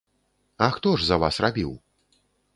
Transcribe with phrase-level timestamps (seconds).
[0.67, 1.71] А хто ж за вас рабіў?